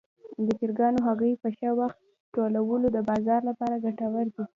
د 0.45 0.47
چرګانو 0.59 0.99
هګۍ 1.07 1.33
په 1.41 1.47
ښه 1.57 1.69
وخت 1.79 1.97
ټولول 2.33 2.81
د 2.95 2.97
بازار 3.09 3.41
لپاره 3.49 3.81
ګټور 3.85 4.25
دي. 4.35 4.43